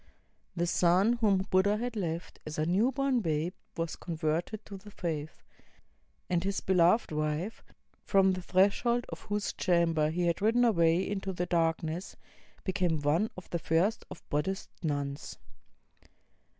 The 0.55 0.65
son 0.65 1.13
whom 1.19 1.45
Buddha 1.51 1.77
had 1.77 1.95
left 1.95 2.39
as 2.43 2.57
a 2.57 2.65
new 2.65 2.91
born 2.91 3.19
babe 3.19 3.53
was 3.77 3.95
con 3.95 4.17
verted 4.17 4.65
to 4.65 4.77
the 4.77 4.89
faith; 4.89 5.43
and 6.27 6.43
his 6.43 6.59
beloved 6.59 7.11
wife, 7.11 7.63
from 8.03 8.31
the 8.33 8.41
threshold 8.41 9.05
of 9.09 9.19
whose 9.21 9.53
chamber 9.53 10.09
he 10.09 10.25
had 10.25 10.41
ridden 10.41 10.65
away 10.65 11.07
into 11.07 11.33
the 11.33 11.45
darkness, 11.45 12.15
became 12.63 12.99
one 13.03 13.29
of 13.37 13.47
the 13.51 13.59
first 13.59 14.03
of 14.09 14.27
Buddhist 14.31 14.71
nuns. 14.81 15.37